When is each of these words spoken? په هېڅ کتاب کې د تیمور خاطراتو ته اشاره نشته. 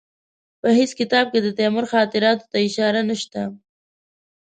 په 0.61 0.67
هېڅ 0.77 0.91
کتاب 0.99 1.25
کې 1.33 1.39
د 1.43 1.47
تیمور 1.57 1.85
خاطراتو 1.93 2.49
ته 2.51 2.57
اشاره 2.67 3.01
نشته. 3.09 3.41